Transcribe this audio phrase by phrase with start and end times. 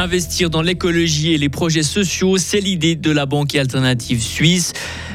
[0.00, 4.72] Investir dans l'écologie et les projets sociaux, c'est l'idée de la Banque alternative suisse.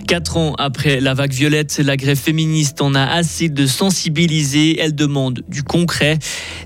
[0.07, 4.79] Quatre ans après la vague violette, la grève féministe en a assez de sensibiliser.
[4.79, 6.19] Elle demande du concret.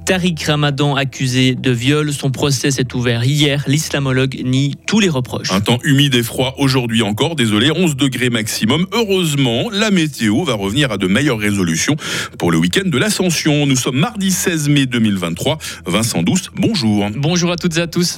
[0.09, 3.63] Tariq Ramadan accusé de viol, son procès s'est ouvert hier.
[3.67, 5.51] L'islamologue nie tous les reproches.
[5.51, 8.87] Un temps humide et froid aujourd'hui encore, désolé, 11 degrés maximum.
[8.91, 11.95] Heureusement, la météo va revenir à de meilleures résolutions
[12.39, 13.67] pour le week-end de l'Ascension.
[13.67, 15.59] Nous sommes mardi 16 mai 2023.
[15.85, 17.05] Vincent Douce, bonjour.
[17.15, 18.17] Bonjour à toutes et à tous.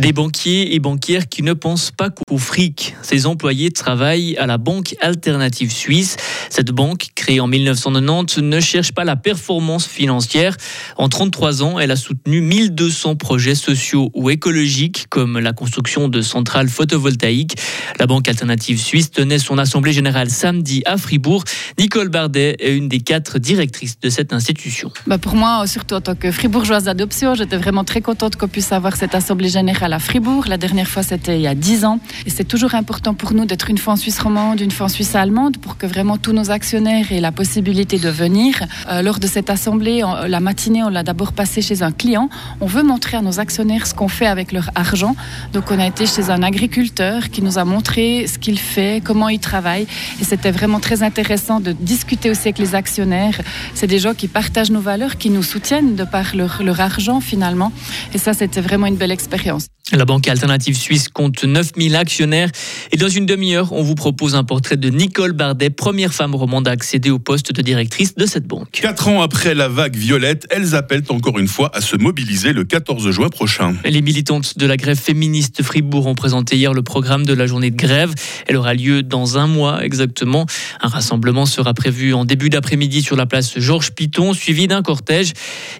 [0.00, 2.96] Des banquiers et banquières qui ne pensent pas qu'au fric.
[3.02, 6.16] Ces employés travaillent à la Banque Alternative Suisse.
[6.48, 10.56] Cette banque, créée en 1990, ne cherche pas la performance financière.
[10.96, 16.22] En 33 ans, elle a soutenu 1200 projets sociaux ou écologiques, comme la construction de
[16.22, 17.56] centrales photovoltaïques.
[17.98, 21.44] La Banque Alternative Suisse tenait son assemblée générale samedi à Fribourg.
[21.78, 24.90] Nicole Bardet est une des quatre directrices de cette institution.
[25.06, 28.72] Bah pour moi, surtout en tant que fribourgeoise d'adoption, j'étais vraiment très contente qu'on puisse
[28.72, 30.46] avoir cette assemblée générale à Fribourg.
[30.48, 31.98] La dernière fois, c'était il y a 10 ans.
[32.26, 34.88] Et c'est toujours important pour nous d'être une fois en Suisse romande, une fois en
[34.88, 38.54] Suisse allemande, pour que vraiment tous nos actionnaires aient la possibilité de venir.
[38.88, 42.28] Euh, lors de cette assemblée, la matinée, on l'a d'abord passé chez un client.
[42.60, 45.16] On veut montrer à nos actionnaires ce qu'on fait avec leur argent.
[45.52, 49.28] Donc, on a été chez un agriculteur qui nous a montré ce qu'il fait, comment
[49.28, 49.86] il travaille.
[50.20, 53.40] Et c'était vraiment très intéressant de discuter aussi avec les actionnaires.
[53.74, 57.72] C'est des gens qui partagent nos valeurs, qui nous soutiennent de par leur argent finalement.
[58.14, 59.66] Et ça, c'était vraiment une belle expérience.
[59.92, 62.48] La Banque Alternative Suisse compte 9000 actionnaires
[62.92, 66.68] et dans une demi-heure, on vous propose un portrait de Nicole Bardet, première femme romande
[66.68, 68.70] à accéder au poste de directrice de cette banque.
[68.70, 72.62] Quatre ans après la vague violette, elles appellent encore une fois à se mobiliser le
[72.62, 73.74] 14 juin prochain.
[73.84, 77.72] Les militantes de la grève féministe Fribourg ont présenté hier le programme de la journée
[77.72, 78.14] de grève.
[78.46, 80.46] Elle aura lieu dans un mois exactement.
[80.80, 85.32] Un rassemblement sera prévu en début d'après-midi sur la place Georges Piton, suivi d'un cortège.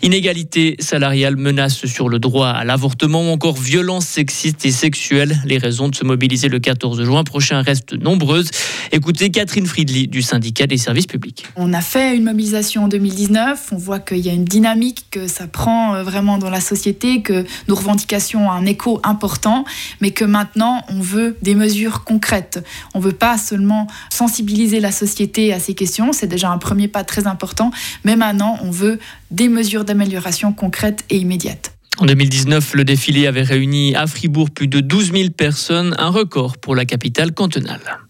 [0.03, 5.41] Inégalité salariale, menace sur le droit à l'avortement ou encore violence sexiste et sexuelle.
[5.45, 8.51] Les raisons de se mobiliser le 14 juin prochain restent nombreuses.
[8.93, 11.47] Écoutez Catherine Friedli du syndicat des services publics.
[11.57, 13.69] On a fait une mobilisation en 2019.
[13.73, 17.23] On voit qu'il y a une dynamique, que ça prend euh, vraiment dans la société,
[17.23, 19.65] que nos revendications ont un écho important,
[20.01, 22.65] mais que maintenant on veut des mesures concrètes.
[22.95, 26.89] On ne veut pas seulement sensibiliser la société à ces questions, c'est déjà un premier
[26.89, 27.71] pas très important,
[28.05, 28.99] mais maintenant on veut
[29.31, 31.73] des mesures d'amélioration concrètes et immédiates.
[32.01, 36.57] En 2019, le défilé avait réuni à Fribourg plus de 12 000 personnes, un record
[36.57, 38.01] pour la capitale cantonale.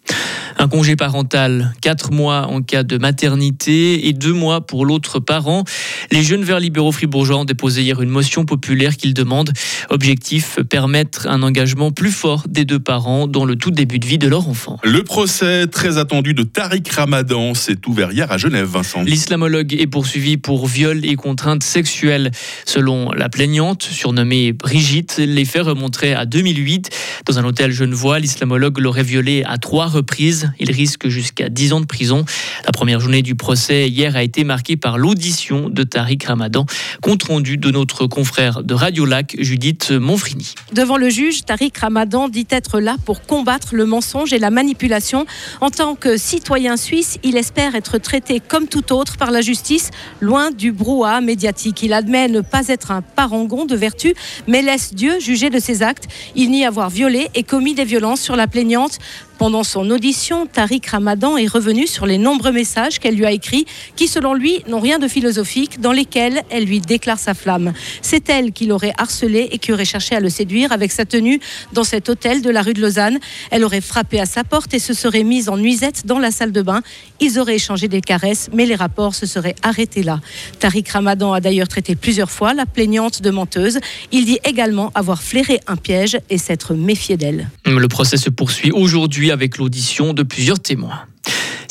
[0.60, 5.64] Un congé parental, 4 mois en cas de maternité et 2 mois pour l'autre parent.
[6.12, 9.54] Les jeunes verts libéraux fribourgeois ont déposé hier une motion populaire qu'ils demandent.
[9.88, 14.18] Objectif, permettre un engagement plus fort des deux parents dans le tout début de vie
[14.18, 14.78] de leur enfant.
[14.84, 19.02] Le procès très attendu de Tariq Ramadan s'est ouvert hier à Genève, Vincent.
[19.04, 22.32] L'islamologue est poursuivi pour viol et contrainte sexuelle.
[22.66, 26.90] Selon la plaignante, surnommée Brigitte, les faits remonteraient à 2008.
[27.30, 30.50] Dans un hôtel genevois, l'islamologue l'aurait violée à trois reprises.
[30.58, 32.24] Il risque jusqu'à 10 ans de prison.
[32.70, 36.66] La première journée du procès hier a été marquée par l'audition de Tariq Ramadan,
[37.02, 40.54] compte rendu de notre confrère de Radio Lac, Judith Monfrini.
[40.72, 45.26] Devant le juge, Tariq Ramadan dit être là pour combattre le mensonge et la manipulation.
[45.60, 49.90] En tant que citoyen suisse, il espère être traité comme tout autre par la justice,
[50.20, 51.82] loin du brouhaha médiatique.
[51.82, 54.14] Il admet ne pas être un parangon de vertu,
[54.46, 56.06] mais laisse Dieu juger de ses actes.
[56.36, 59.00] Il nie avoir violé et commis des violences sur la plaignante.
[59.40, 63.64] Pendant son audition, Tariq Ramadan est revenu sur les nombreux messages qu'elle lui a écrits,
[63.96, 67.72] qui selon lui n'ont rien de philosophique, dans lesquels elle lui déclare sa flamme.
[68.02, 71.40] C'est elle qui l'aurait harcelé et qui aurait cherché à le séduire avec sa tenue
[71.72, 73.18] dans cet hôtel de la rue de Lausanne.
[73.50, 76.52] Elle aurait frappé à sa porte et se serait mise en nuisette dans la salle
[76.52, 76.82] de bain.
[77.18, 80.20] Ils auraient échangé des caresses, mais les rapports se seraient arrêtés là.
[80.58, 83.78] Tariq Ramadan a d'ailleurs traité plusieurs fois la plaignante de menteuse.
[84.12, 87.48] Il dit également avoir flairé un piège et s'être méfié d'elle.
[87.64, 91.06] Le procès se poursuit aujourd'hui avec l'audition de plusieurs témoins.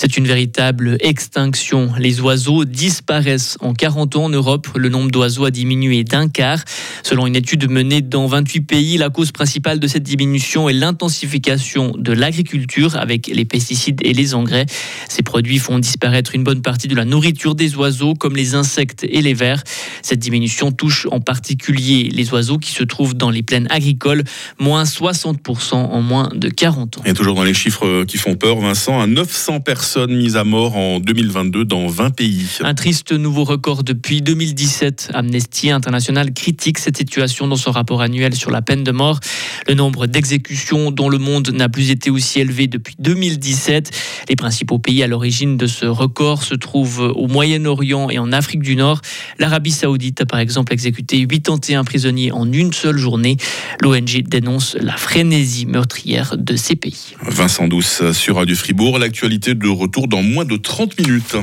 [0.02, 1.92] C'est une véritable extinction.
[2.00, 3.58] Les oiseaux disparaissent.
[3.60, 6.64] En 40 ans en Europe, le nombre d'oiseaux a diminué d'un quart.
[7.04, 11.92] Selon une étude menée dans 28 pays, la cause principale de cette diminution est l'intensification
[11.98, 14.68] de l'agriculture avec les pesticides et les engrais.
[15.10, 19.04] Ces produits font disparaître une bonne partie de la nourriture des oiseaux, comme les insectes
[19.04, 19.62] et les vers.
[20.02, 24.24] Cette diminution touche en particulier les oiseaux qui se trouvent dans les plaines agricoles,
[24.60, 27.02] moins 60% en moins de 40 ans.
[27.04, 30.44] Et toujours dans les chiffres qui font peur, Vincent, à 900 personnes personnes mises à
[30.44, 32.46] mort en 2022 dans 20 pays.
[32.62, 35.10] Un triste nouveau record depuis 2017.
[35.16, 39.20] Amnesty International critique cette situation dans son rapport annuel sur la peine de mort.
[39.68, 43.90] Le nombre d'exécutions dont le monde n'a plus été aussi élevé depuis 2017.
[44.30, 48.62] Les principaux pays à l'origine de ce record se trouvent au Moyen-Orient et en Afrique
[48.62, 49.02] du Nord.
[49.40, 53.38] L'Arabie saoudite a par exemple exécuté 81 prisonniers en une seule journée.
[53.82, 57.16] L'ONG dénonce la frénésie meurtrière de ces pays.
[57.24, 61.38] Vincent Douce sur Radio Fribourg, l'actualité de retour dans moins de 30 minutes.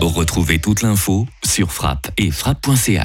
[0.00, 3.00] Retrouvez toute l'info sur frappe et frappe.ch.